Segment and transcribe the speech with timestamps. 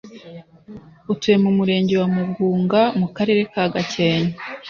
[1.11, 4.39] utuye mu Murenge wa Mugunga mu Karere ka Gakenke